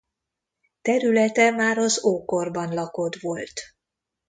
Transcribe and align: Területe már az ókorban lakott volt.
Területe 0.81 1.51
már 1.51 1.77
az 1.77 2.03
ókorban 2.05 2.73
lakott 2.73 3.15
volt. 3.15 3.61